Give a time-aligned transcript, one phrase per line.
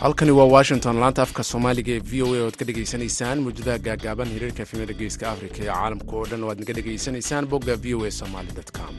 [0.00, 3.38] halkani waa washington laanta afka soomaaliga ee v o a oad ka dhegaysanaysaan.
[3.44, 7.94] Muujadaha gaagaaban hiriirka efimada geeska afrika ee caalamka oo dhan waad naga dhegaysanaysaan bogga v
[7.94, 8.94] o a somaly com.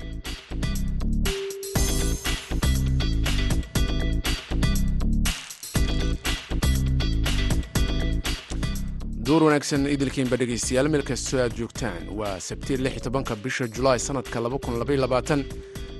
[9.25, 12.01] Duur wanaagsan idilkiinba dhegaystayaal meel kastoo aad joogtaan.
[12.19, 14.39] Waa sabti tobanka bisha julaay sanadka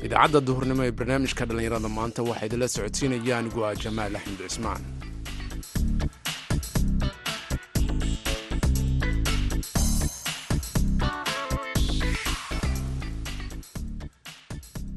[0.08, 4.82] idaacadda duhurnimo ee barnaamijka dhallinyarada maanta waxaa idinla socodsiinaya anigu ah jamaal axmed cismaan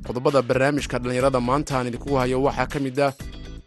[0.07, 3.13] qodobada barnaamijka dhallinyarada maanta aan idinkugu hayo waxaa ka mid ah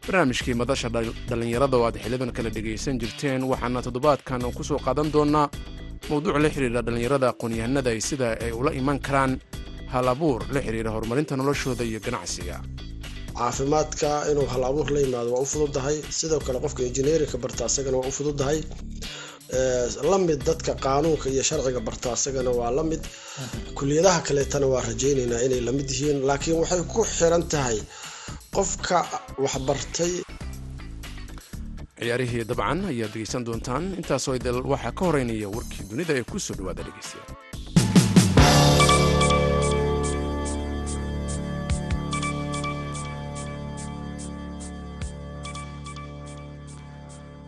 [0.05, 0.89] barnaamijkii madasha
[1.29, 5.47] dhallinyarada oo aad xilidan kala dhegaysan jirteen waxaana toddobaadkan ku soo qaadan doonaa
[6.09, 9.31] mowduuc la xidhiidha dhallinyarada aqoon-yahanada sida ay ula iman karaan
[9.93, 12.55] hal abuur la xidhiidha horumarinta noloshooda iyo ganacsiga.
[13.39, 17.97] Caafimaadka inuu hal abuur la yimaado waa u fududahay sidoo kale qofka injineerinka barta asagana
[18.01, 18.59] waa u fududahay
[20.11, 23.01] la mid dadka qaanuunka iyo sharciga barta asagana waa la mid.
[23.77, 27.77] Kuliyadaha kaleetana waa rajaynaynaa inay la mid yihiin laakiin waxay ku xiran tahay
[28.55, 28.97] qofka
[29.43, 30.13] waxbartay.
[31.99, 33.83] Ciyaarihii dabcan ayaad dhegaysan doontaan.
[33.99, 37.46] Intaasoo idil waxaa ka horeynaya warkii dunida ee ku soo dhawaada dhegaystayaal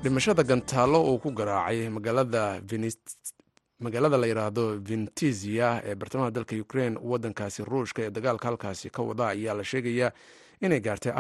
[0.04, 2.62] dhimashada gantaalo uu ku garaacay magaalada
[4.18, 9.54] la yidhaahdo ventizia ee bartamaha dalka ukrain wadankaasi ruushka ee dagaalka halkaasi ka wada ayaa
[9.54, 10.12] la sheegayaa
[10.62, 11.12] inay gaartay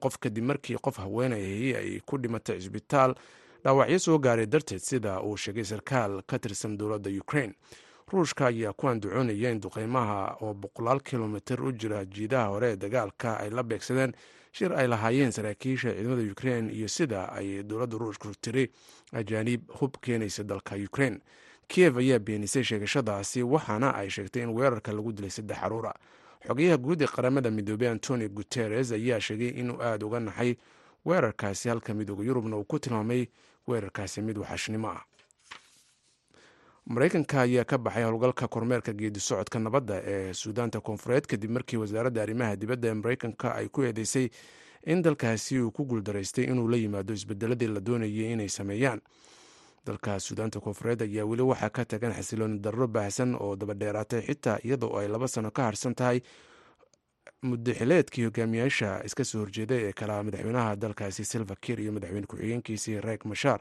[0.00, 3.14] qof kadib markii qof haweenayhi ay ku dhimatay cisbitaal
[3.64, 7.54] dhaawacyo soo gaaray darteed sida uu sheegay sarkaal ka tirsan dowladda ukrain
[8.12, 13.36] ruushka ayaa ku andacoonaya in duqeymaha oo boqolaal kilomitir u jira jiidaha hore ee dagaalka
[13.40, 14.12] ay la beegsadeen
[14.56, 18.64] shir ay lahaayeen saraakiisha ciidamada ukrain iyo sida ay dowladda ruushku tiri
[19.12, 21.20] ajaaniib hub keenaysa dalka ukrain
[21.68, 25.92] kiev ayaa beenisay sheegashadaasi waxaana ay sheegtay in weerarka lagu dilay saddex caruura.
[26.46, 30.54] Xogayaha guud ee qaramada midoobey antonio guteres ayaa sheegay inuu aada uga naxay
[31.04, 33.26] weerarkaasi halka midooda yurubna uu ku tilmaamay
[33.68, 35.02] weerarkaasi mid waxashnimo ah
[36.86, 42.22] maraykanka ayaa ka baxay howlgalka kormeerka geedi socodka nabadda ee suudaanta koonfureed kadib markii wasaaradda
[42.22, 44.28] arrimaha dibadda ee maraykanka ay ku eedeysay
[44.86, 49.00] in dalkaasi uu ku guuldaraystay inuu la yimaado isbedeladii la doonayay inay sameeyaan.
[49.86, 54.98] Dalka suudaanta koonfureed ayaa weli waxaa ka tagan xasilooni darro baahsan oo dabadheeraatay xitaa iyadoo
[54.98, 56.20] ay laba sano ka harsan tahay
[57.42, 63.24] mudaxileedkii hogaamiyaasha iska soo horjeeda ee kala madaxweynaha dalkaasi silva kir iyo madaxweyne ku-xigeenkiisii reek
[63.24, 63.60] mashaar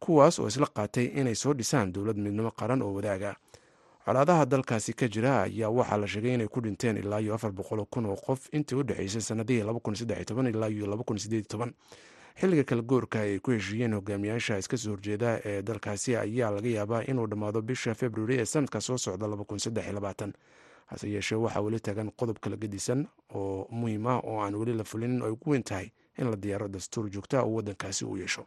[0.00, 3.36] kuwaas oo isla qaatay inay soo dhisaan dowlad midnimo qaran oo wadaaga.
[4.04, 7.84] Colaadaha dalkaasi ka jira ayaa waxaa la sheegay inay ku dhinteen ilaa iyo afar boqol
[7.90, 9.60] kun oo qof intii u dhexeysay sanadihii
[10.48, 10.86] ilaa iyo
[12.40, 12.82] xilliga kala
[13.20, 17.94] ay ku heshiiyeen hogaamiyaasha iska soo horjeeda ee dalkaasi ayaa laga yaabaa inuu dhammaado bisha
[17.94, 19.26] februari ee sanadka soo socda
[20.86, 24.84] hase yeeshee waxaa weli taagan qodob kala gedisan oo muhiim ah oo aan weli la
[24.84, 28.46] fulinin ay ugu weyn tahay in la diyaaro dastuur joogta oo wadankaasi uu yeesho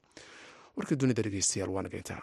[0.77, 2.21] warkii dunida dhegeystayaal waa nageyntaa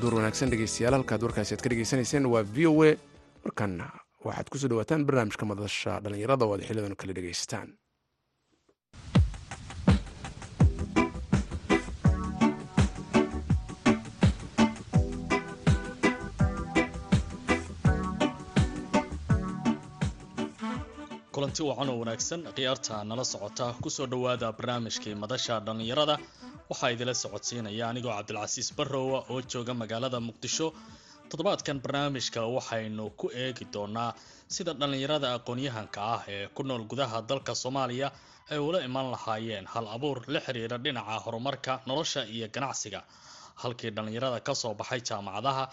[0.00, 2.90] duur wanaagsan dhegeystayaal halkaad warkaasi aad ka dhegeysanayseen waa v o a.
[3.44, 3.86] Markaana
[4.26, 7.68] waxaad ku soo dhawaataan barnaamijka madasha dhallinyarada oo aad xilidan kala dhegeysataan
[21.44, 22.40] kulanti wacan oo wanaagsan.
[22.56, 26.16] Khiyaarta nala socota ku soo dhowaada barnaamijkii madasha dhallinyarada.
[26.70, 30.72] Waxaa idila socodsiinaya anigoo cabdilcasiis barrowa oo jooga magaalada muqdisho.
[31.28, 34.14] Toddobaadkan barnaamijka waxaynu ku eegi doonaa
[34.48, 38.08] sida dhallinyarada aqoon-yahanka ah ee ku nool gudaha dalka soomaaliya
[38.50, 43.00] ay ula iman lahaayeen hal abuur la xiriira dhinaca horumarka nolosha iyo ganacsiga.
[43.60, 45.64] Halkii dhallinyarada ka soo baxay jaamacadaha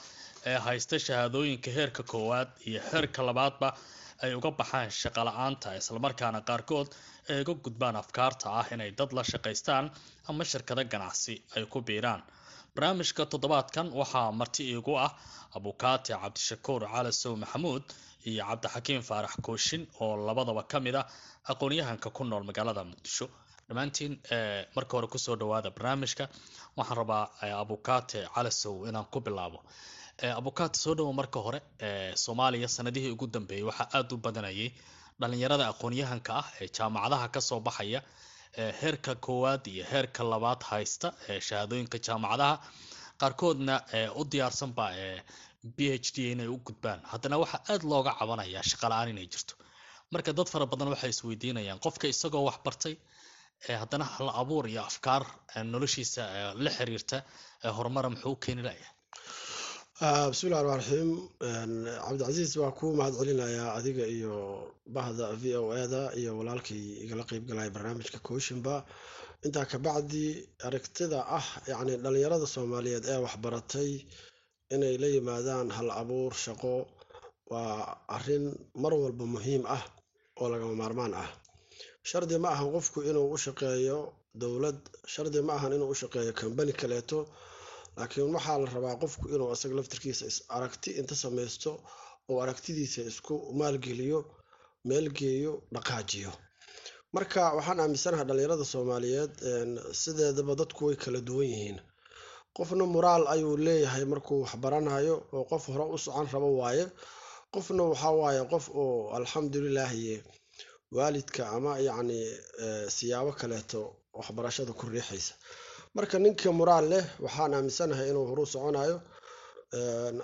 [0.45, 3.69] ee haysta shahaadooyinka heerka koowaad iyo heerka labaadba
[4.23, 6.87] ay uga baxaan shaqo la'aanta islamarkaana qaarkood
[7.29, 9.85] ay uga gudbaan afkaarta ah inay dad la shaqaystaan
[10.29, 12.21] ama shirkado ganacsi ay ku biiraan.
[12.75, 15.11] Barnaamijka toddobaadkan waxaa marti iigu ah
[15.57, 17.83] abukaati cabdishakuur calasow maxamuud
[18.29, 21.05] iyo cabdixakiim faarax kooshin oo labadaba ka mid ah
[21.51, 23.25] aqoon-yahanka ku nool magaalada muqdisho.
[23.67, 24.13] Dhammaantiin
[24.75, 26.23] marka hore ku soo dhawaada barnaamijka
[26.77, 27.23] waxaan rabaa
[27.63, 29.59] abukaate calasow inaan ku bilaabo
[30.21, 31.59] abukaate soo dhawo marka hore
[32.15, 34.69] soomaaliya sanadihii ugu dambeeyey waxaa aada u badanayay
[35.21, 38.01] dhalinyarada aqoon-yahanka ah ee jaamacadaha ka soo baxaya
[38.81, 41.07] heerka koowaad iyo heerka labaad haysta
[41.47, 42.55] shahaadooyinka jaamacadaha.
[43.21, 43.75] Qaarkoodna
[44.19, 44.85] u diyaarsanba
[45.77, 46.99] b h d inay u gudbaan.
[47.11, 49.53] Haddana waxaa aada looga cabanayaa shaqa la'aan inay jirto.
[50.13, 52.95] Marka dad fara badan waxay isweydiinayaan qofka isagoo wax bartay
[53.81, 55.23] haddana hal abuur iyo afkaar
[55.73, 56.21] noloshiisa
[56.63, 57.17] la xiriirta
[57.77, 58.91] horumara muxuu u keeni layaa
[60.01, 61.09] bismillahi ramaan raxiim
[62.05, 64.33] cabdicasiis waa kuu mahad celinayaa adiga iyo
[64.95, 68.75] bahda v o eda iyo walaalkay igala qeybgalaya barnaamijka kooshinba
[69.45, 70.25] intaa kabacdi
[70.67, 73.91] aragtida ah yacni dhalinyarada soomaaliyeed ee waxbaratay
[74.75, 76.73] inay la yimaadaan hal abuur shaqo
[77.51, 77.77] waa
[78.15, 78.45] arrin
[78.83, 79.83] mar walba muhiim ah
[80.41, 81.29] oo lagama maarmaan ah.
[82.09, 83.97] Shardi ma ahan qofku inuu u shaqeeyo
[84.41, 84.79] dowlad
[85.13, 87.19] shardi ma ahan inuu u shaqeeyo kambani kaleeto
[88.01, 91.71] laakiin waxaa la rabaa qofku inuu isaga laftirkiisa is aragti inta samaysto
[92.31, 94.19] oo aragtidiisa isku maalgeliyo
[94.89, 96.31] meelgeeyo dhaqaajiyo.
[97.15, 99.33] Marka waxaan aaminsanahay dhalinyarada soomaaliyeed
[100.01, 101.77] sideedaba dadku way kala duwan yihiin.
[102.57, 106.85] Qofna moraal ayuu leeyahay markuu waxbaranayo oo qof hore u socon rabo waaye.
[107.53, 110.13] Qofna waxaa waaye qof oo alxamdulilaahi
[110.97, 112.19] waalidka ama yacni
[112.95, 113.81] siyaabo kaleeto
[114.19, 115.33] waxbarashada ku riixaysa
[115.95, 118.97] marka ninka moraal leh waxaan aaminsanahay inuu horu soconayo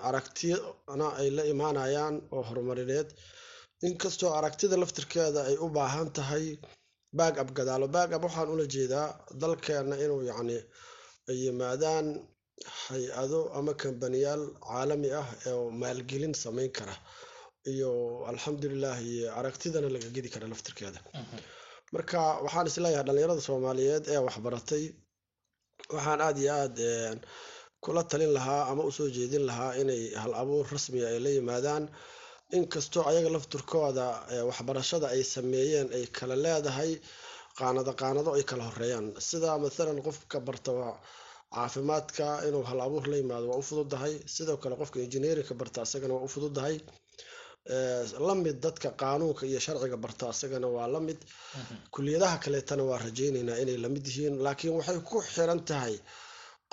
[0.09, 3.07] aragtiyana ay la imaanayaan oo horumarineed.
[3.87, 6.45] Inkastoo aragtida laftirkeeda ay u baahan tahay
[7.17, 7.85] baag ab gadaalo.
[7.95, 9.07] Baag ab waxaan ula jeedaa
[9.41, 10.57] dalkeena inuu yacni
[11.29, 12.07] ay yimaadaan
[12.87, 16.95] hay'ado ama kambaniyaal caalami ah oo maalgelin sameyn kara
[17.71, 17.89] iyo
[18.31, 20.99] alxamdulilah iyo aragtidana laga gedi kara laftirkeeda.
[21.93, 24.83] Marka waxaan is leeyahay dhalinyarada soomaaliyeed ee waxbaratay
[25.95, 26.77] waxaan aada iyo aad
[27.83, 31.83] kula talin lahaa ama u soo jeedin lahaa inay hal abuur rasmiga ay la yimaadaan.
[32.57, 34.05] Inkastoo ayaga lafturkooda
[34.49, 36.91] waxbarashada ay sameeyeen ay kala leedahay
[37.59, 40.71] qaanado qaanado ay kala horeeyaan sida mathalan qofka barta
[41.55, 44.13] caafimaadka inuu hal abuur la yimaado waa u fududahay.
[44.35, 46.75] Sidoo kale qofka engineerinka barta isagana waa u fududahay
[48.27, 51.19] la mid dadka qaanuunka iyo sharciga barta isagana waa la mid
[51.93, 55.95] kuliyadaha kaleetana waa rajeyneynaa inay la mid yihiin laakiin waxay ku xiran tahay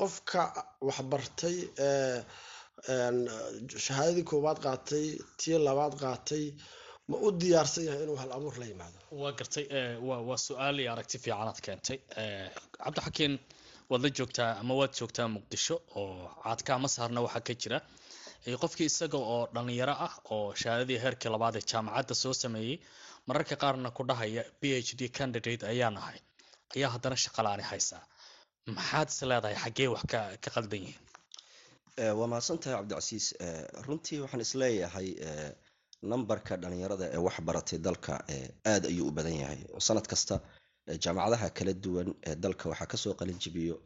[0.00, 0.40] qofka
[0.88, 1.56] waxbartay
[3.86, 5.06] shahaadadii koowaad qaatay
[5.40, 6.44] tii labaad qaatay
[7.08, 8.98] ma u diyaarsan yahay inuu hal abuur la yimaado?
[9.20, 9.64] Waa gartay
[10.08, 11.98] waa su'aal iyo aragti fiicanaad keentay.
[12.84, 13.34] Cabdixakiin
[13.90, 17.78] waad la joogtaa ama waad joogtaa muqdisho oo caadka ama saarna waxaa ka jira
[18.62, 22.76] qofkii isaga oo dhalinyaro ah oo shahaadadii heerkii labaad ee jaamacadda soo sameeyey
[23.28, 26.18] mararka qaarna ku dhahaya b h d candidate ayaan ahay.
[26.76, 28.02] Ayaa haddana shaqalaani haysaa
[28.76, 31.00] maxaad is leedahay xaggee wax ka qaldan yihiin?
[32.18, 33.26] Waa mahadsan tahay cabdicasiis.
[33.86, 35.08] Runtii waxaan is leeyahay
[36.10, 38.14] numberka dhalinyarada ee wax baratay dalka
[38.72, 39.60] aad ayuu u badan yahay.
[39.86, 40.34] Sanad kasta
[41.04, 43.76] jaamacadaha kala duwan ee dalka waxaa ka soo qalin jibiyo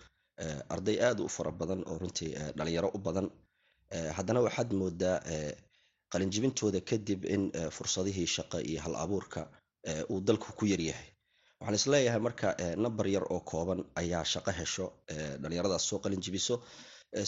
[0.74, 3.26] arday aad u fara badan oo runtii dhalinyaro u badan
[4.16, 5.16] haddana waxaad moodaa
[6.12, 7.42] qalinjibintooda kadib in
[7.76, 9.40] fursadihii shaqo iyo hal abuurka
[10.10, 11.08] uu dalku ku yaryahay
[11.60, 12.48] waxaan is leeyahay marka
[12.84, 14.86] number yar oo kooban ayaa shaqo hesho
[15.42, 16.54] dhalinyaradaas soo qalinjibiso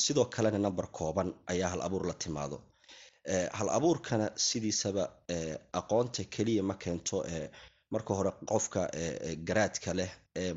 [0.05, 2.59] sidoo kalena number kooban ayaa hal abuur la timaado.
[3.59, 5.05] Hal abuurkana sidiisaba
[5.81, 7.19] aqoonta keliya ma keento
[7.95, 8.81] marka hore qofka
[9.49, 10.11] garaadka leh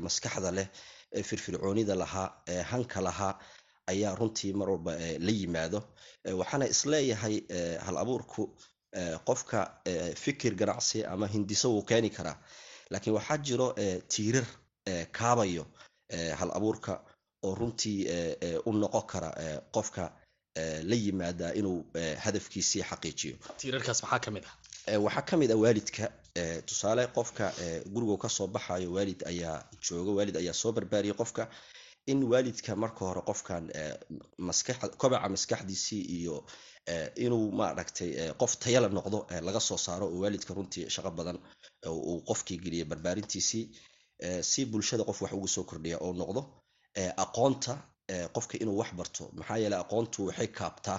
[0.04, 0.66] maskaxda leh
[1.28, 2.28] firfircoonida lahaa
[2.70, 3.34] hanka lahaa
[3.86, 4.92] ayaa runtii mar walba
[5.26, 5.80] la yimaado.
[6.40, 7.36] Waxaana is leeyahay
[7.86, 8.42] hal abuurku
[9.26, 9.60] qofka
[10.16, 12.36] fikir ganacsi ama hindiso wuu keeni karaa.
[12.90, 13.74] Laakiin waxaa jiro
[14.08, 14.46] tiirar
[15.12, 15.66] kaabayo
[16.38, 17.00] hal abuurka
[17.42, 18.06] oo runtii
[18.66, 19.30] u noqon kara
[19.72, 20.12] qofka
[20.90, 21.84] la yimaada inuu
[22.24, 23.36] hadafkiisii xaqiijiyo.
[23.58, 24.98] Tiirarkaas maxaa ka mid ah?
[24.98, 26.08] Waxaa ka mid ah waalidka.
[26.66, 27.52] Tusaale qofka
[27.92, 31.48] gurigu ka soo baxayo waalid ayaa jooga waalid ayaa soo barbaariyay qofka
[32.06, 33.64] in waalidka marka hore qofkan
[34.98, 36.36] kobaca maskaxdiisii iyo
[37.24, 41.38] inuu maaragtay qof tayala noqdo laga soo saaro oo waalidka runtii shaqo badan
[41.88, 43.64] uu qofkii geliya barbaarintiisii
[44.50, 46.40] si bulshada qof wax ugu soo kordhiya oo noqdo
[47.24, 47.74] aqoonta
[48.34, 49.30] qofka inuu wax barto.
[49.38, 50.98] Maxaa yeele aqoontu waxay kaabtaa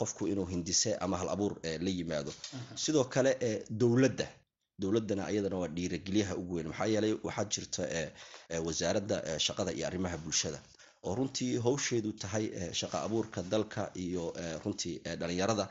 [0.00, 1.52] qofku inuu hindise ama hal abuur
[1.84, 2.32] la yimaado.
[2.74, 3.30] Sidoo kale
[3.80, 4.26] dowladda
[4.82, 6.68] dowladdana iyadana waa dhiiragelyaha ugu weyn.
[6.68, 7.82] Maxaa yeelay waxaa jirta
[8.66, 9.16] wasaaradda
[9.46, 10.60] shaqada iyo arrimaha bulshada
[11.06, 12.44] oo runtii howsheedu tahay
[12.80, 14.24] shaqa abuurka dalka iyo
[14.64, 15.68] runtii dhalinyarada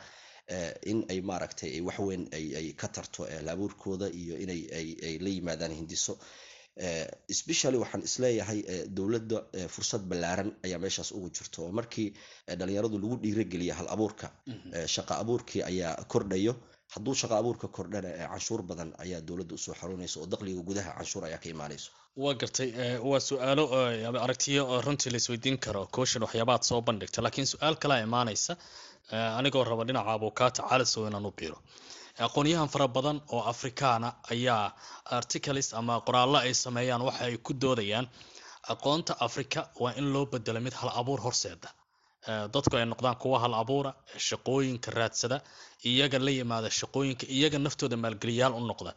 [0.92, 4.62] in ay maaragtay waxweyn ay ka tarto laabuurkooda iyo inay
[5.08, 6.14] ay la yimaadaan hindiso.
[7.40, 8.60] Specially waxaan is leeyahay
[8.98, 9.40] dowladda
[9.74, 11.64] fursad ballaaran ayaa meeshaas ugu jirto.
[11.66, 12.08] Oo markii
[12.60, 14.28] dhalinyaradu lagu dhiirageliya hal abuurka
[14.96, 16.54] shaqa abuurkii ayaa kordhayo
[16.94, 21.24] hadduu shaqo abuurka kordhana canshuur badan ayaa dowladda u soo xarunaysa oo dakhliga gudaha canshuur
[21.28, 21.90] ayaa ka imaanayso
[22.24, 22.70] waa gartay
[23.10, 23.64] waa su'aalo
[24.26, 28.54] aragtiyo runtii la isweydiin karo kooshan waxyaabaad soo bandhigta laakiin su'aal kalaa imaanaysa
[29.40, 31.58] anigoo raba dhinaca abukaata calisow inaan u biiro.
[32.26, 34.64] Aqoonyahan fara badan oo afrikaana ayaa
[35.18, 38.06] articles ama qoraallo ay sameeyaan waxa ay ku doodayaan
[38.74, 41.70] aqoonta africa waa in loo bedelo mid hal abuur horseeda
[42.54, 43.92] dadku ay noqdaan kuwa hal abuura
[44.28, 45.38] shaqooyinka raadsada
[45.92, 48.92] iyaga la yimaada shaqooyinka iyaga naftooda maalgeliyaal u noqda.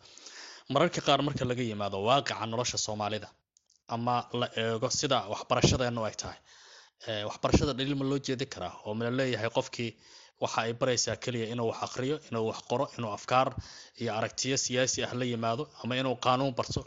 [0.72, 3.28] Mararka qaar marka laga yimaado waaqica nolosha soomaalida
[3.94, 6.38] ama la eego sida waxbarashadeenu ay tahay.
[7.28, 9.90] Waxbarashada dhaliil ma loo jeedi karaa oo mala leeyahay qofkii
[10.42, 13.48] waxa ay baraysaa keliya inuu wax aqriyo inuu wax qoro inuu afkaar
[14.00, 16.80] iyo aragtiyo siyaasi ah la yimaado ama inuu qaanuun barto.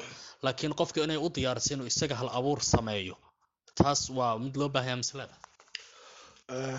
[0.44, 3.16] Laakiin qofka inay u diyaarisa inuu isaga hal abuur sameeyo
[3.80, 5.34] taas waa mid loo baahaya maslada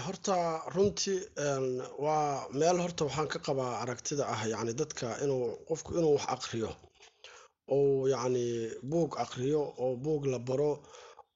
[0.07, 0.37] horta
[0.75, 1.21] runtii
[2.05, 6.71] waa meel horta waxaan ka qabaa aragtida ah yani dadka inuu qofku inuu wax aqriyo
[7.75, 8.45] ou yacni
[8.91, 10.73] buug aqriyo oo buug la baro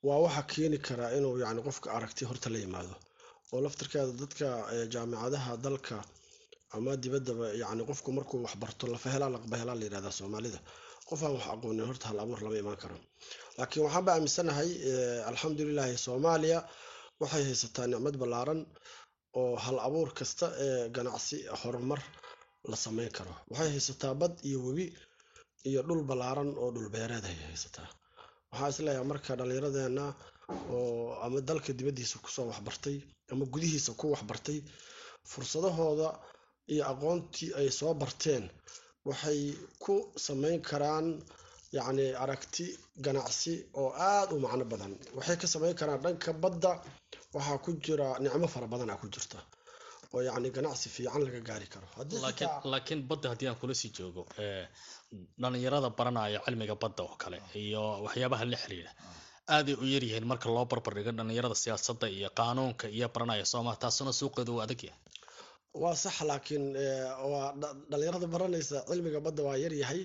[0.07, 2.95] waa waxa keeni karaa inuu yani qofka aragti horta la yimaado.
[3.53, 4.47] Oo laftirkeeda dadka
[4.93, 5.97] jaamicadaha dalka
[6.77, 10.59] ama dibaddaba yani qofku markuu wax barto lafahelaa laqbahelaa la yihahdaa soomaalida
[11.09, 12.97] qof aan wax aqoonin horta hal abuur lama imaan karo.
[13.59, 14.71] Laakiin waxaan ba aaminsanahay
[15.31, 16.59] alxamdulilahi soomaaliya
[17.21, 18.61] waxay haysataa nicmad ballaaran
[19.41, 22.01] oo hal abuur kasta ee ganacsi horumar
[22.71, 23.33] la sameyn karo.
[23.51, 24.87] Waxay haysataa bad iyo webi
[25.69, 27.89] iyo dhul ballaaran oo dhulbeereed ay haysataa.
[28.53, 30.05] Waxaa is leeyahay marka dhallinyaradeena
[30.75, 32.97] oo ama dalka dibaddiisa ku soo waxbartay
[33.33, 34.59] ama gudihiisa ku waxbartay
[35.31, 36.09] fursadahooda
[36.73, 38.45] iyo aqoontii ay soo barteen
[39.09, 39.41] waxay
[39.85, 39.95] ku
[40.27, 41.07] sameyn karaan
[41.77, 42.67] yacni aragti
[43.05, 44.93] ganacsi oo aada u macno badan.
[45.17, 46.73] Waxay ka sameyn karaan dhanka badda
[47.37, 49.39] waxaa ku jira nicmo fara badanaa ku jirta
[50.15, 51.87] oo yacni ganacsi fiican laga gaari karo.
[52.73, 54.23] Laakiin badda haddii aan kula sii joogo
[55.43, 58.91] dhalinyarada baranaya cilmiga badda oo kale iyo waxyaabaha la xiriira
[59.55, 64.53] aaday u yaryihiin marka loo barbardhigo dhalinyarada siyaasadda iyo qaanuunka iyo baranaya sooma taasuna suuqeedu
[64.59, 65.01] waa adag yahay?
[65.83, 66.65] Waa sax laakiin
[67.33, 67.49] waa
[67.91, 70.03] dhalinyarada baranaysa cilmiga badda waa yaryahay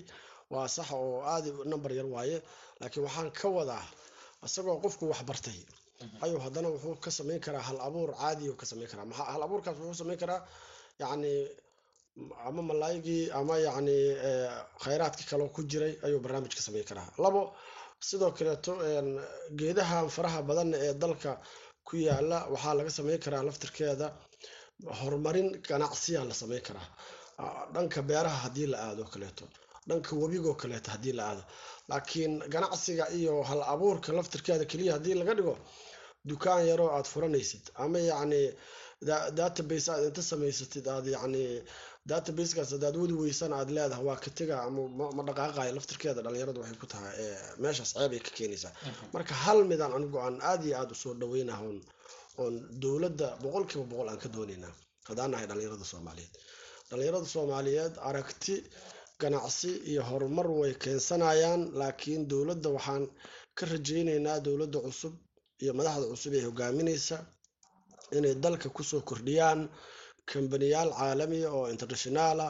[0.54, 2.36] waa sax oo aada number yar waaye
[2.80, 3.84] laakiin waxaan ka wadaa
[4.46, 5.58] isagoo qofku wax bartay
[6.24, 9.06] ayuu haddana wuxuu ka sameyn karaa hal abuur caadiyu ka sameyn karaa.
[9.32, 10.40] Hal abuurkaas wuxuu sameyn karaa
[11.00, 11.32] yacni
[12.48, 13.96] ama malaayigii ama yacni
[14.84, 17.08] khayraadkii kaloo ku jiray ayuu barnaamij ka sameyn karaa.
[17.24, 17.40] Labo
[18.08, 18.72] sidoo kaleeto
[19.58, 21.32] geedahan faraha badan ee dalka
[21.88, 24.06] ku yaalla waxaa laga sameyn karaa laftirkeeda
[25.00, 26.86] horumarin ganacsiya la sameyn karaa.
[27.74, 29.44] Dhanka beeraha haddii la aado kaleeto
[29.88, 31.42] dhanka webigoo kaleeto haddii la aado.
[31.88, 35.54] Laakiin ganacsiga iyo hal abuurka laftirkeeda keliya haddii laga dhigo
[36.30, 38.42] dukaan yaroo aad furanaysid ama yacni
[39.38, 41.44] database aad inta samaysatid aad yacni
[42.10, 44.82] databasekaas hadaad wadi weysan aad leedahay waa ka tega ama
[45.16, 47.14] ma dhaqaaqayo laftirkeeda dhalinyaradu waxay ku tahay
[47.62, 48.72] meeshaas ceeb ay ka keenaysaa.
[49.14, 51.78] Marka hal midaan anigu aan aada iyo aada u soo dhaweynaha oon
[52.42, 54.72] oon dowladda boqolkiiba boqol aan ka doonaynaa
[55.08, 56.32] haddaan nahay dhalinyarada soomaaliyeed.
[56.90, 58.54] Dhalinyarada soomaaliyeed aragti
[59.22, 63.04] ganacsi iyo horumar way keensanayaan laakiin dowladda waxaan
[63.58, 65.14] ka rajaynaynaa dowladda cusub
[65.62, 67.16] iyo madaxda cusub ee hogaaminaysa
[68.16, 69.60] inay dalka ku soo kordhiyaan
[70.30, 72.46] kambaniyaal caalamiya oo internationaala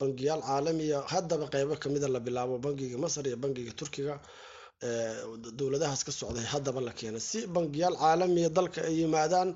[0.00, 4.14] bangiyaal caalamiya haddaba qeybo kamida la bilaabo bangiga masar iyo bangiga turkiga
[5.58, 7.20] dowladahaas ka socday haddaba la keena.
[7.28, 9.50] Si bangiyaal caalamiya dalka ay yimaadaan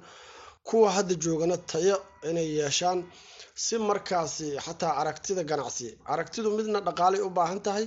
[0.68, 1.96] kuwa hadda joogana tayo
[2.30, 2.98] inay yeeshaan.
[3.64, 7.84] Si markaasi xataa aragtida ganacsi aragtidu midna dhaqaalay u baahan tahay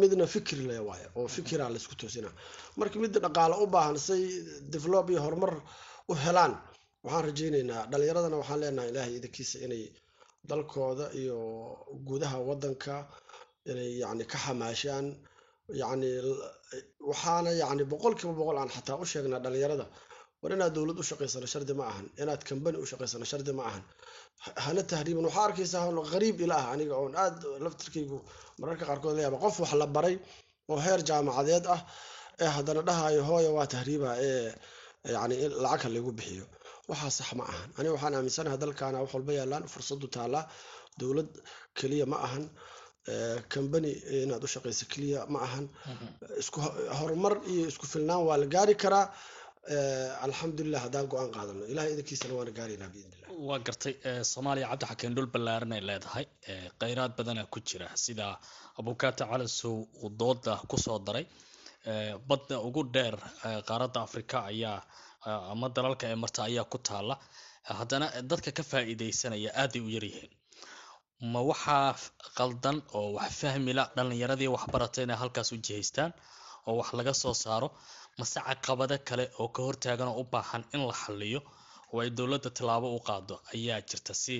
[0.00, 2.30] midna fikri le waayo oo fikira laysku toosina.
[2.78, 4.22] Marka midda dhaqaale u baahan say
[4.74, 5.52] develop iyo horumar
[6.10, 6.52] u helaan
[7.04, 9.84] waxaan rajaynaynaa dhalinyaradana waxaan leenahay ilaahay idankiisa inay
[10.50, 11.36] dalkooda iyo
[12.08, 12.94] gudaha wadanka
[13.70, 15.06] inay yani ka xamaashaan
[15.82, 16.08] yani
[17.10, 19.86] waxaana yani boqolkiiba boqol aan xataa u sheegnaa dhalinyarada
[20.42, 22.06] war inaad dowlad u shaqaysano shardi ma ahan.
[22.22, 23.82] Inaad kambani u shaqaysano shardi ma ahan.
[24.64, 28.18] Hana tahriiban waxaa arkaysaa qariib ila ah aniga oon aad laftirkaygu
[28.60, 30.16] mararka qaarkood layaaba qof wax la baray
[30.72, 31.80] oo heer jaamacadeed ah
[32.42, 34.48] ee haddana dhahayo hooya waa tahriiba ee
[35.16, 35.34] yani
[35.64, 36.44] lacag ha laygu bixiyo.
[36.90, 37.68] Waxaa sax ma ahan.
[37.78, 40.44] Aniga waxaan aaminsanahay dalkaana wax walba yaalaan fursadu taallaa
[41.00, 41.30] dowlad
[41.78, 42.44] keliya ma ahan.
[43.52, 43.90] Kambani
[44.24, 45.64] inaad u shaqayso keliya ma ahan.
[46.42, 46.58] Isku
[46.98, 49.06] horumar iyo isku filnaan waa la gaari karaa
[50.26, 51.64] alxamdulilah haddaan go'aan qaadano.
[51.72, 53.94] Ilahay idankiisana waana gaaraynaa biidnillah waa gartay
[54.32, 56.26] soomaaliya cabdi xakeen dhul ballaaran ay leedahay
[56.80, 57.88] kheyraad badana ku jira.
[58.04, 58.38] Sida
[58.78, 61.26] abukaata calasow uu dooda ku soo daray.
[62.28, 63.14] Badda ugu dheer
[63.68, 64.78] qaaradda afrika ayaa
[65.52, 67.14] ama dalalka ee marta ayaa ku taala
[67.80, 70.30] haddana dadka ka faa'iideysanaya aaday u yaryihiin
[71.32, 71.94] ma waxaa
[72.38, 76.10] qaldan oo wax fahmila dhalinyaradii waxbarata inay halkaas u jihaystaan
[76.68, 77.68] oo wax laga soo saaro
[78.18, 81.40] mase caqabado kale oo ka hortaagan oo u baahan in la xaliyo
[81.92, 84.34] oo ay dowladda tallaabo u qaado ayaa jirta si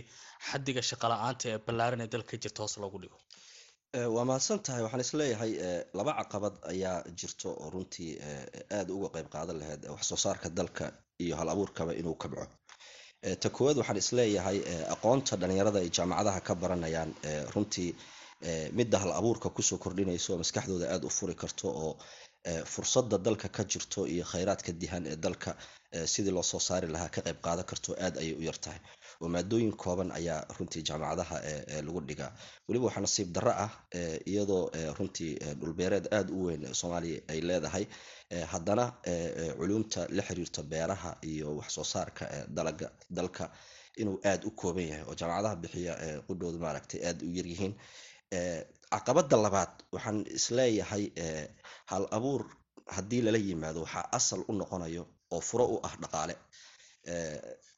[0.48, 3.18] xaddiga shaqala-aanta ee ballaaran ee dalka jirta hoos loogu dhigo.
[4.14, 5.52] Waa mahadsan tahay waxaan is leeyahay
[5.98, 8.10] laba caqabad ayaa jirto oo runtii
[8.76, 10.84] aada uga qeyb qaadan lahayd wax soo saarka dalka
[11.24, 12.44] iyo hal abuurkaba inuu kabco
[13.42, 14.58] ta koowaad waxaan is leeyahay
[14.94, 17.10] aqoonta dhalinyarada ay jaamacadaha ka baranayaan
[17.54, 17.90] runtii
[18.78, 21.92] midda hal abuurka ku soo kordhinayso oo maskaxdooda aada u furi karto oo
[22.72, 25.50] fursada dalka ka jirto iyo khayraadka dihan ee dalka
[26.12, 28.80] sidii loo soo saari lahaa ka qayb qaadan karto aad ayay u yartahay
[29.22, 31.36] oo maadooyin kooban ayaa runtii jaamacadaha
[31.86, 32.30] lagu dhigaa.
[32.68, 33.70] Weliba waxaa nasiib darro ah
[34.30, 34.62] iyadoo
[34.98, 37.84] runtii dhulbeereed aada u weyn soomaaliya ay leedahay
[38.52, 38.84] haddana
[39.58, 42.24] culumta la xiriirto beeraha iyo waxsoo saarka
[42.56, 43.44] dalaga dalka
[44.00, 45.94] inuu aada u kooban yahay oo jaamacadaha bixiya
[46.26, 47.74] qudhooda maaragtay aada u yaryihiin
[48.94, 51.04] caqabada labaad waxaan is leeyahay
[51.90, 52.42] hal abuur
[52.96, 56.34] haddii lala yimaado waxaa asal u noqonayo oo furo u ah dhaqaale.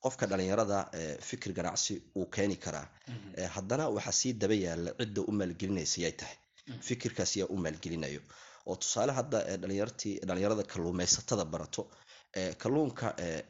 [0.05, 0.79] Qofka dhalinyarada
[1.29, 2.87] fikir ganacsi uu keeni karaa.
[3.57, 6.37] Haddana waxaa sii daba yaalla cidda u maalgelinaysa yay tahay.
[6.89, 8.21] Fikirkaas yaa u maalgelinayo.
[8.67, 11.83] Oo tusaale hadda dhalinyartii dhalinyarada kalluumaysatada barato
[12.63, 13.07] kalluunka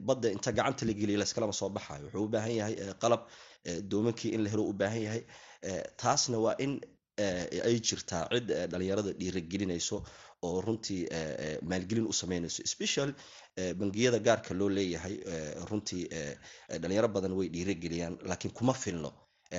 [0.09, 2.05] badda inta gacanta la geliya layskalama soo baxayo.
[2.07, 3.23] Wuxuu u baahan yahay qalab
[3.91, 5.23] doomankii in la helo u baahan yahay.
[6.03, 6.73] Taasna waa in
[7.19, 9.97] ay jirtaa cid dhalinyarada dhiiragelinayso
[10.43, 11.03] oo runtii
[11.63, 12.63] maalgelin u sameynayso.
[12.67, 13.13] Special
[13.81, 15.17] bangiyada gaarka loo leeyahay
[15.71, 16.09] runtii
[16.83, 19.13] dhalinyaro badan way dhiirageliyaan laakiin kuma filno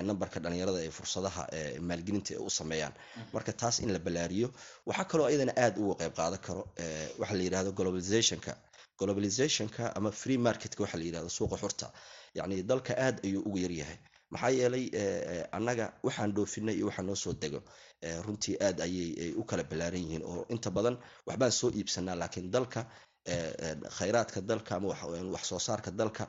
[0.04, 1.44] nambarka dhalinyarada ee fursadaha
[1.90, 2.94] maalgelinta ee u sameeyaan.
[3.34, 4.50] Marka taas in la ballaariyo
[4.86, 6.64] waxaa kaloo iyadana aada uga qayb qaadan karo
[7.20, 8.54] waxaa la yidhahdo globalizationka.
[9.00, 11.88] Globalizationka ama free marketka waxa la yidhahdo suuqa xurta
[12.38, 13.98] yacni dalka aada ayuu ugu yaryahay
[14.34, 14.86] maxaa yeelay
[15.58, 17.60] annaga waxaan dhoofinay iyo waxaa noo soo dego.
[18.26, 20.96] Runtii aad ayay u kala ballaaran yihiin oo inta badan
[21.28, 22.82] waxbaan soo iibsanaa laakiin dalka
[23.98, 24.88] khayraadka dalka ama
[25.36, 26.24] wax soo saarka dalka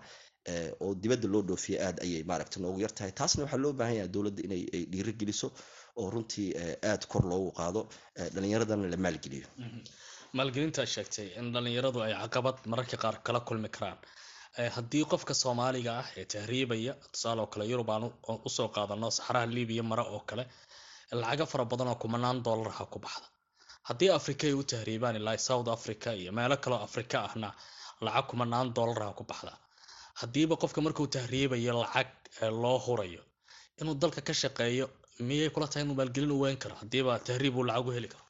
[0.85, 4.43] oo dibadda loo dhoofiya aad ayay maaragta noogu yar taasna waxaa loo baahan yahay dowladda
[4.47, 5.49] inay dhiiro geliso
[6.01, 6.49] oo runtii
[6.91, 7.81] aad kor loogu qaado
[8.35, 9.47] dhalinyaradana la maalgeliyo.
[10.37, 13.99] Maalgelintaa sheegtay in dhalinyaradu ay caqabad mararka qaar kala kulmi karaan
[14.77, 18.05] haddii qofka soomaaliga ah ee tahriibaya tusaale oo kale yurub aan
[18.47, 20.45] u soo qaadano saxaraha libiya mare oo kale
[21.21, 23.27] lacago fara badan oo kumanaan doollarha ku baxda
[23.89, 27.49] haddii africa ay u tahriibaan ilaa south africa iyo meelo kaleo africa ahna
[28.07, 29.53] lacag kumanaan doollarha ku baxda.
[30.21, 32.09] Haddiiba qofka markuu tahriibayo lacag
[32.63, 33.23] loo hurayo
[33.81, 34.87] inuu dalka ka shaqeeyo
[35.29, 36.75] miyay kula tahay inuu maalgelin u weyn karo?
[36.83, 38.25] Haddiiba tahriib uu lacag u heli karo.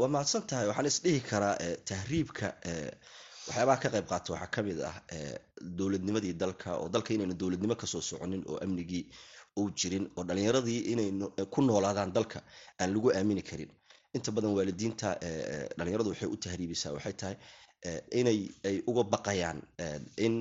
[0.00, 1.54] Waa mahadsan tahay waxaan isdhihi karaa
[1.90, 2.46] tahriibka
[3.48, 4.96] waxyaabaha ka qayb qaata waxaa ka mid ah
[5.78, 9.04] dowladnimadii dalka oo dalka inaynu dowladnimo ka soo soconin oo amnigii
[9.58, 11.08] uu jirin oo dhalinyaradii inay
[11.54, 12.42] ku noolaadaan dalka
[12.80, 13.70] aan lagu aamini karin.
[14.14, 15.08] Inta badan waalidiinta
[15.78, 17.36] dhalinyaradu waxay u tahriibisaa waxay tahay
[18.20, 19.58] inay ay uga baqayaan
[20.26, 20.34] in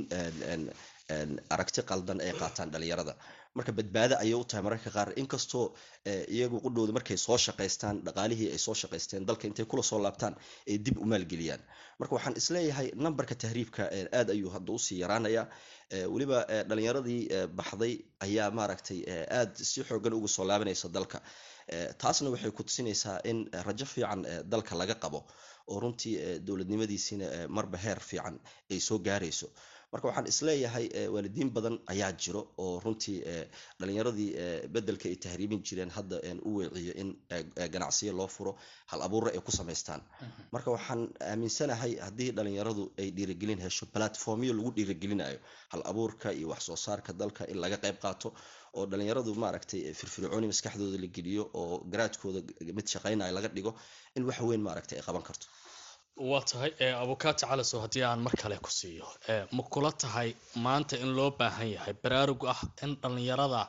[1.54, 3.14] aragti qaldan ay qaataan dhalinyarada
[3.58, 5.10] marka badbaado ayay u tahay mararka qaar.
[5.22, 5.66] Inkastoo
[6.36, 10.36] iyagu qudhooda markay soo shaqaystaan dhaqaalihii ay soo shaqaysteen dalka intay kula soo laabtaan
[10.70, 11.62] ay dib u maalgeliyaan.
[12.00, 13.84] Marka waxaan is leeyahay nambarka tahriibka
[14.20, 15.44] aad ayuu hadda u sii yaraanaya.
[16.14, 16.40] Weliba
[16.70, 17.22] dhalinyaradii
[17.60, 17.94] baxday
[18.26, 19.00] ayaa maaragtay
[19.40, 21.22] aad si xoogan uga soo laabanaysa dalka.
[22.02, 25.20] Taasna waxay ku tusinaysaa in rajo fiican dalka laga qabo
[25.72, 28.36] oo runtii dowladnimadiisina marba heer fiican
[28.72, 29.48] ay soo gaarayso
[29.92, 33.18] marka waxaan is leeyahay waalidiin badan ayaa jiro oo runtii
[33.80, 34.30] dhalinyaradii
[34.76, 36.18] bedelka ay tahriibin jireen hadda
[36.50, 37.10] u weeciyo in
[37.76, 38.54] ganacsiyo loo furo
[38.92, 40.02] hal abuurra ay ku samaystaan.
[40.52, 45.40] Marka waxaan aaminsanahay haddii dhalinyaradu ay dhiirigelin hesho platformyo lagu dhiirigelinayo
[45.74, 48.30] hal abuurka iyo wax soo saarka dalka in laga qayb qaato
[48.78, 52.40] oo dhalinyaradu maaragtay firfircooni maskaxdooda la geliyo oo garaadkooda
[52.78, 53.72] mid shaqaynayo laga dhigo
[54.18, 55.48] in wax weyn maaragtay ay qaban karto
[56.18, 56.72] waa tahay
[57.04, 59.06] abukaati calisow haddii aan mar kale ku siiyo.
[59.56, 60.30] Ma kula tahay
[60.66, 63.62] maanta in loo baahan yahay baraarug ah in dhalinyarada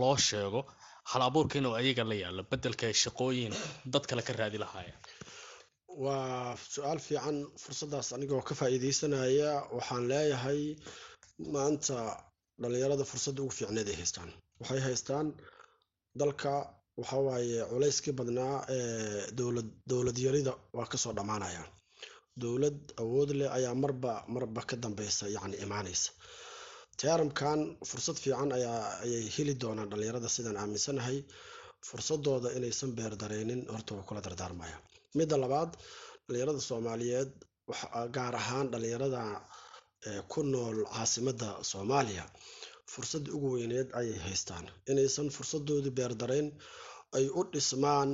[0.00, 0.60] loo sheego
[1.10, 3.54] hal abuurka inuu ayaga la yaalo bedelka ay shaqooyin
[3.92, 4.98] dad kale ka raadi lahaayeen?
[6.02, 10.60] Waa su'aal fiican fursadaas anigoo ka faa'iideysanaya waxaan leeyahay
[11.54, 11.96] maanta
[12.62, 14.30] dhalinyarada fursadda ugu fiicneed ay haystaan.
[14.60, 15.26] Waxay haystaan
[16.20, 16.52] dalka
[16.98, 21.62] waxawaaye culayskii badnaa ee dowlad dowlad yarida waa ka soo dhammaanaya
[22.42, 26.10] dowlad awood leh ayaa marba marba ka dambeysa yacni imaanaysa.
[26.98, 31.18] Tiyaaramkan fursad fiican ayay heli doonaan dhalinyarada sidaan aaminsanahay.
[31.88, 34.76] Fursadooda inaysan beer dareynin horta waa kula dardaarmaya.
[35.18, 35.70] Midda labaad
[36.26, 37.30] dhalinyarada soomaaliyeed
[38.16, 39.20] gaar ahaan dhalinyarada
[40.32, 42.24] ku nool caasimadda soomaaliya
[42.92, 44.64] fursaddii ugu weyneed ayay haystaan.
[44.90, 46.48] Inaysan fursadoodii beerdarayn
[47.16, 48.10] ay u dhismaan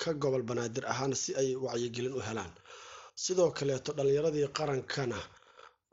[0.00, 2.52] ka gobol banaadir ahaan si ay wacyigelin u helaan.
[3.24, 5.18] Sidoo kaleeto dhalinyaradii qarankana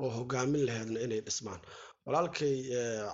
[0.04, 1.62] oo hogaamin laheydna inay dhismaan.
[2.06, 2.56] Walaalkay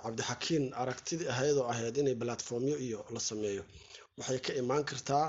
[0.02, 3.62] cabdixakiin aragtidii ahaydoo ahayd inay platformyo iyo la sameeyo.
[4.18, 5.26] Waxay ka imaan kartaa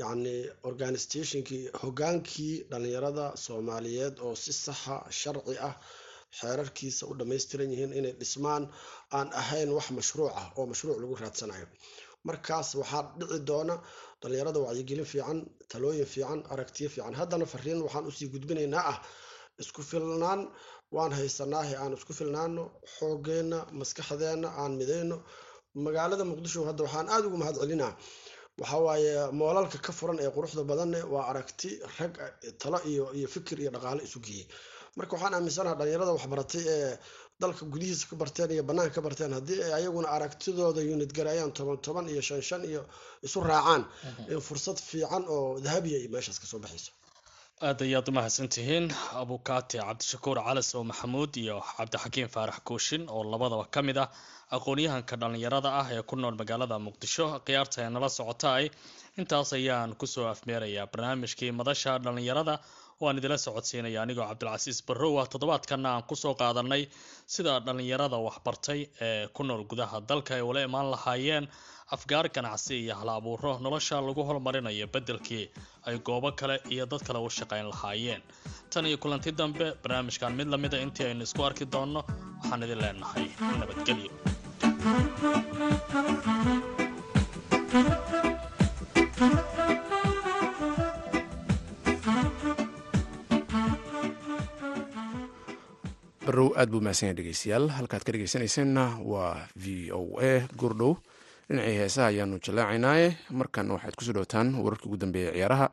[0.00, 0.34] yacni
[0.70, 5.74] organisationkii hogaankii dhalinyarada soomaaliyeed oo si saxa sharci ah
[6.38, 8.62] xeerarkiisa u dhammaystiran yihiin inay dhismaan
[9.18, 11.66] aan ahayn wax mashruuc ah oo mashruuc lagu raadsanayo.
[12.28, 13.74] Markaas waxaa dhici doona
[14.22, 15.38] dhalinyarada wacyigelin fiican
[15.72, 17.14] talooyin fiican aragtiyo fiican.
[17.20, 18.98] Haddana fariin waxaan u sii gudbinaynaa ah
[19.62, 20.40] isku filnaan
[20.96, 22.62] waan haysanaahe aan isku filnaano
[22.96, 25.16] xoogeenna maskaxdeenna aan midayno
[25.86, 27.92] magaalada muqdisho hadda waxaan aada ugu mahad celinaa.
[28.60, 31.68] Waxawaaye moolalka ka furan ee quruxda badanne waa aragti
[31.98, 32.14] rag
[32.62, 34.46] talo iyo iyo fikir iyo dhaqaale isu geeyey
[34.98, 36.92] marka waxaan aaminsanaha dhalinyarada waxbaratay ee
[37.42, 41.78] dalka gudihiisa ka barteen iyo banaanka ka barteen haddii ay ayaguna aragtidooda unid garayaan toban
[41.86, 42.82] toban iyo shan shan iyo
[43.26, 43.82] isu raacaan
[44.32, 46.92] in fursad fiican oo dahabiya iyo meeshaas ka soo baxayso.
[47.68, 48.86] Aad ayaad umahadsan tihiin
[49.22, 54.08] abukaati cabdishakuur calasow maxamuud iyo cabdixakiim faarax kooshin oo labadaba ka mid ah
[54.56, 57.26] aqoon-yahanka dhallinyarada ah ee ku nool magaalada muqdisho.
[57.46, 58.64] Khiyaarta ee nala socotaay
[59.20, 62.54] intaas ayaan ku soo afmeerayaa barnaamijkii madasha dhallinyarada
[63.02, 65.26] waan idila socodsiinaya anigoo cabdilcasiis barrow ah.
[65.32, 66.82] Toddobaadkana aan ku soo qaadanay
[67.34, 71.46] sida dhallinyarada waxbartay ee ku nool gudaha dalka ay ula imaan lahaayeen
[71.96, 75.44] afgaar ganacsi iyo hal abuuro nolosha lagu horumarinayo beddelkii
[75.88, 78.22] ay goobo kale iyo dad kale u shaqayn lahaayeen.
[78.72, 82.00] Tan iyo kulanti dambe barnaamijkan mid lamida intii aynu isku arki doonno
[82.40, 83.26] waxaan idin leenahay
[83.60, 84.10] nabadgelyo
[96.34, 100.92] barow aad buu mahadsan yahay dhegeystayaal halkaad ka dhegeysanayseena waa v o a gurdhow
[101.48, 105.66] dhinacii heesaha ayaanu jallaacaynaaye markan waxaad ku soo dhowtaan wararkii ugu dambeeya ciyaaraha.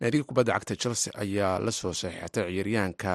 [0.00, 3.14] Naadiga kubadda cagta chelsea ayaa la soo saxiixatay ciyaaryahanka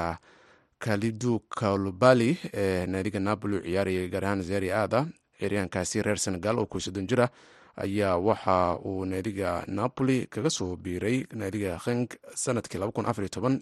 [0.80, 5.06] kalidu kalubali ee naadiga napoli u ciyaarayay gaar ahaan zeri aada
[5.40, 7.30] ciyaaryahankaasi reer senegal oo koysoddon jir ah
[7.78, 12.80] ayaa waxa uu naadiga napoli kaga soo biiray naadiga henk sannadkii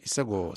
[0.04, 0.54] isagoo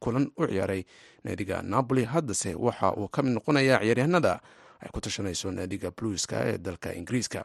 [0.00, 0.84] kulan u ciyaaray
[1.24, 2.04] naadiga napoli.
[2.04, 4.40] Haddase waxa uu ka mid noqonayaa ciyaaryahanada
[4.82, 7.44] ay ku tashanayso naadiga bluiska ee dalka ingiriiska.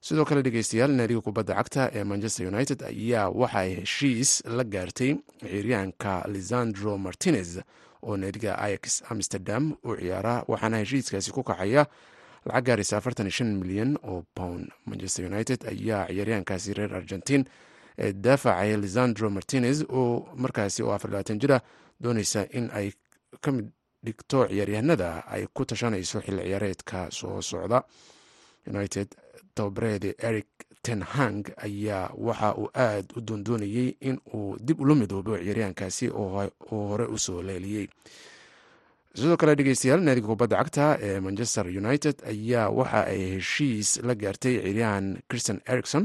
[0.00, 6.12] Sidoo kale dhegeystayaal naadiga kubadda cagta ee manchester united ayaa waxay heshiis la gaartay ciyaaryahanka
[6.32, 7.58] lisandro martinez
[8.02, 11.86] oo naadiga ix amsterdam u ciyaara waxaana heshiiskaasi ku kacaya
[12.46, 17.44] lacag gaaraysa afartan iyo milyan oo pound manchester united ayaa ciyaaryahankaasi reer argentin
[17.98, 21.60] ee daafacaya lisandro martinez oo markaasi oo afar labaatan jir
[22.00, 22.92] dooneysa in ay
[23.40, 23.66] ka mid
[24.04, 27.82] dhigto ciyaaryahanada ay ku tashanayso xilli ciyaareedka soo socda.
[28.66, 29.08] United
[29.54, 30.46] tababareeda eric
[30.82, 37.04] tenhang ayaa waxa uu aad u doondoonayey in uu dib ula midoobo ciyaaryahankaasi oo hore
[37.04, 37.86] u soo leeliyey
[39.18, 44.54] sidoo kale dhegeystayaal naadiga kubadda cagta ee manchester united ayaa waxa ay heshiis la gaartay
[44.60, 46.04] ciyaaryahan christian ericson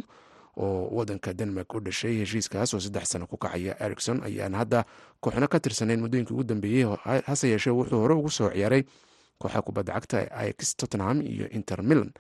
[0.58, 3.74] oo wadanka denmark u dhashay heshiiskaas oo saddex sano ku kacaya.
[3.86, 4.80] Ericson ayaan hadda
[5.24, 6.86] kooxno ka tirsaneyn muddooyinkii ugu dambeeyey
[7.28, 8.84] hase yeeshee wuxuu hore ugu soo ciyaaray
[9.42, 10.18] kooxa kubadda cagta
[10.50, 12.12] ix tottenham iyo inter milan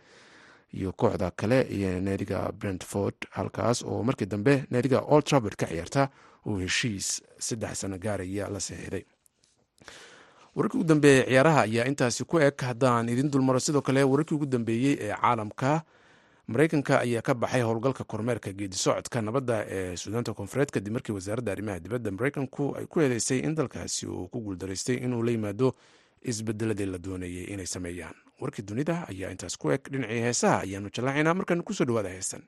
[0.73, 6.09] iyo kooxda kale iyo naadiga brentford halkaas oo markii dambe naadiga old travord ka ciyaarta
[6.45, 9.03] uu heshiis saddex sano gaaraya la saxiixday
[10.55, 13.59] wararkii ugu dambeeyey ciyaaraha ayaa intaasi ku eg haddaan idin dulmaro.
[13.59, 15.81] Sidoo kale wararkii ugu dambeeyey ee caalamka
[16.47, 21.51] mareykanka ayaa ka baxay howlgalka kormeerka geedi socodka nabadda ee suudaanta koonfureed kadib markii wasaaradda
[21.51, 22.11] arrimaha dibadda.
[22.11, 25.73] Mareykanku ay ku eedeysay in dalkaasi uu ku guuldaraystay inuu la yimaado
[26.21, 28.15] isbedeladii la doonayay inay sameeyaan.
[28.41, 29.81] Warkii dunida ayaa intaas ku eg.
[29.91, 32.43] Dhinacii heesaha ayaanu jallaacaynaa markaan ku soo dhawaada heesan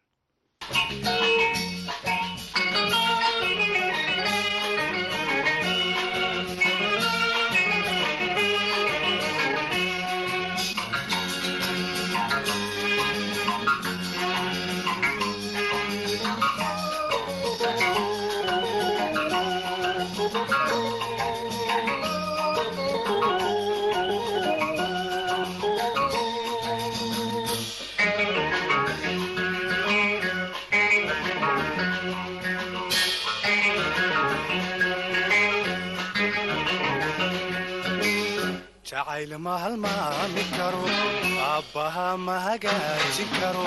[40.53, 43.65] aabbaha ma hagaajin karo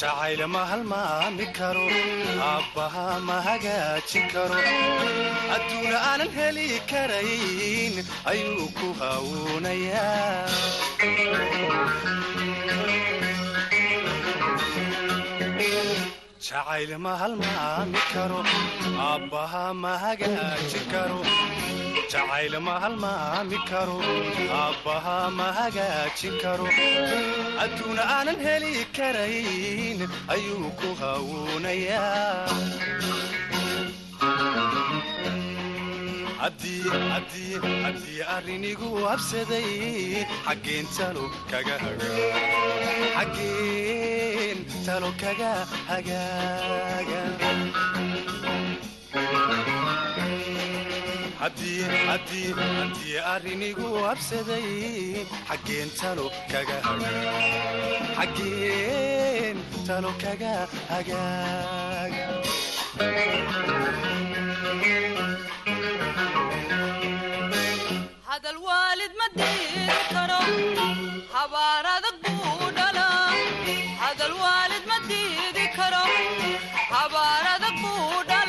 [0.00, 1.86] jacayl ma halmaami karo
[2.50, 4.58] aabbaha ma hagaajin karo
[5.56, 7.94] adduuna aanan heli karayn
[8.32, 10.48] ayuu ku hawuunayaa
[16.46, 18.40] jacayl ma halmaami karo
[19.08, 21.20] aabbaha ma hagaajin karo
[22.12, 23.96] jacayl ma halmaami karo
[24.60, 26.66] aabbaha ma hagaajin karo
[27.64, 30.00] adduuna aanan heli karayn
[30.34, 32.56] ayuu ku hawuunayaa
[36.42, 39.70] haddii arrinigu habsaday
[40.46, 41.76] xaggeen talo kaga
[45.90, 47.20] hagaaga
[51.42, 54.68] haddii arrinigu habsaday
[55.48, 56.78] xaggeen talo kaga
[68.28, 69.98] hadal waalid ma diiri
[74.02, 76.04] hadal waalid ma diidi karo
[76.94, 77.46] habaar
[77.82, 78.41] buu dhalaa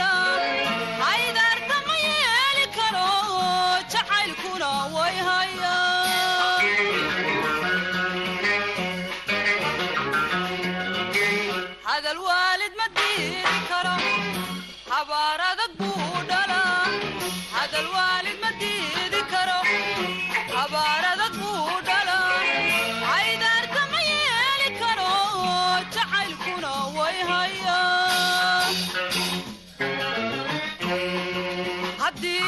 [32.01, 32.41] haddii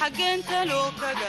[0.00, 1.28] xaggeen talo kaga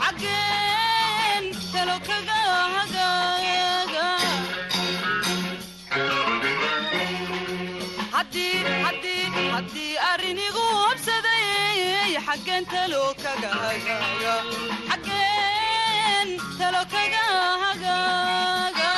[0.00, 2.38] xaggeen talo kaga
[2.76, 3.89] hagaaga
[8.34, 9.96] haddii
[12.72, 14.34] talo kaga hagaaga.
[14.90, 17.24] Xaggeen talo kaga
[17.62, 18.90] hagaaga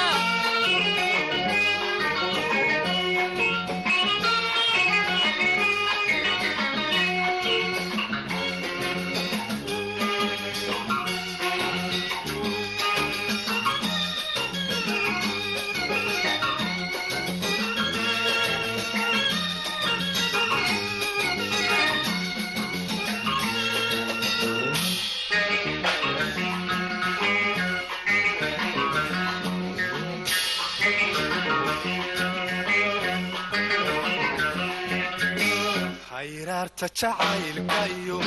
[36.82, 38.18] hayraarta jacaylka iyo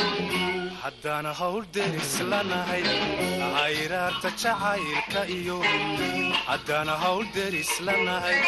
[0.83, 2.83] haddaan hawl deris lanahay
[3.57, 5.57] hayraarta jacaylka iyo
[6.47, 8.39] haddaan hawl deris lanahay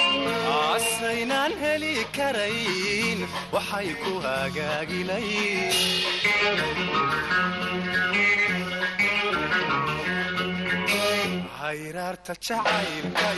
[0.59, 3.19] aasaynaan heli karayn
[3.53, 5.71] waxay ku hagaagilayn
[11.59, 13.29] hayraarta jacaylka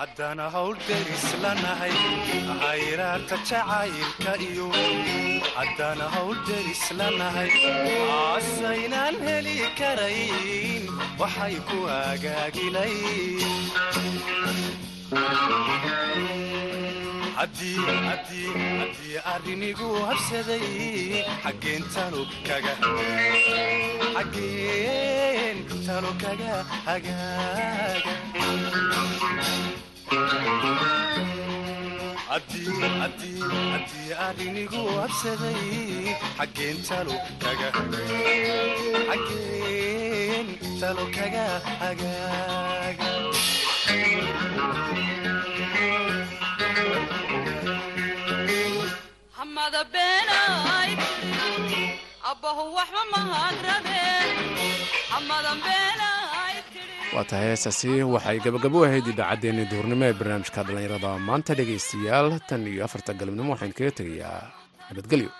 [0.00, 1.92] iyo haddaan hawl deris lanahay
[2.62, 4.68] hayraarta jacaylka iyo
[5.56, 7.50] haddaan hawl deris lanahay
[8.16, 10.84] aasaynaan heli karayn
[11.20, 13.40] waxay ku hagaagilayn
[17.38, 20.68] haddii arrinigu habsaday
[21.44, 22.74] xaggeen talo kaga
[26.86, 28.18] hagaaga
[32.28, 34.12] haddii
[36.38, 37.68] xaggeen talo kaga.
[39.08, 40.46] Xaggeen
[40.80, 41.46] talo kaga
[41.82, 43.10] hagaaga
[49.36, 50.90] hamada beenay
[52.30, 54.28] abbahu waxba mahadradeen
[55.12, 56.19] hamadan beenay
[57.14, 61.10] waa tahay heesaasi waxay gabagabo ahayd idaacaddeenii duhurnimo ee barnaamijka dhallinyarada.
[61.28, 64.40] Maanta dhegaystayaal tan iyo afarta galabnimo waxaan kaga tegayaa
[64.88, 65.30] nabadgelyo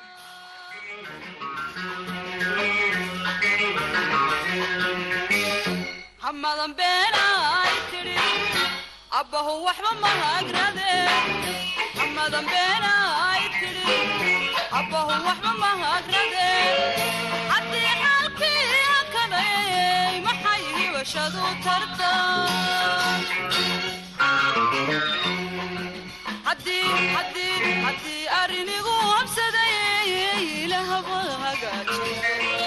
[27.84, 29.74] haddii arrinigu habsaday
[30.64, 32.59] ilahaba hagaajiyo